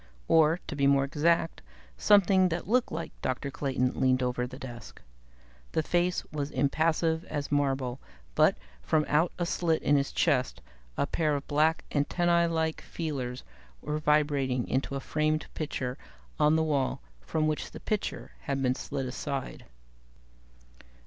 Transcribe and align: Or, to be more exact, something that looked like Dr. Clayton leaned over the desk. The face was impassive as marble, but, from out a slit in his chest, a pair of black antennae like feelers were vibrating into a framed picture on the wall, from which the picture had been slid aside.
Or, 0.27 0.59
to 0.65 0.75
be 0.75 0.87
more 0.87 1.03
exact, 1.03 1.61
something 1.95 2.49
that 2.49 2.67
looked 2.67 2.91
like 2.91 3.11
Dr. 3.21 3.51
Clayton 3.51 3.91
leaned 3.99 4.23
over 4.23 4.47
the 4.47 4.57
desk. 4.57 4.99
The 5.73 5.83
face 5.83 6.25
was 6.31 6.49
impassive 6.49 7.23
as 7.25 7.51
marble, 7.51 7.99
but, 8.33 8.57
from 8.81 9.05
out 9.07 9.31
a 9.37 9.45
slit 9.45 9.83
in 9.83 9.97
his 9.97 10.11
chest, 10.11 10.59
a 10.97 11.05
pair 11.05 11.35
of 11.35 11.47
black 11.47 11.83
antennae 11.91 12.47
like 12.51 12.81
feelers 12.81 13.43
were 13.79 13.99
vibrating 13.99 14.67
into 14.67 14.95
a 14.95 14.99
framed 14.99 15.45
picture 15.53 15.99
on 16.39 16.55
the 16.55 16.63
wall, 16.63 17.01
from 17.21 17.45
which 17.47 17.69
the 17.69 17.79
picture 17.79 18.31
had 18.39 18.59
been 18.59 18.73
slid 18.73 19.05
aside. 19.05 19.65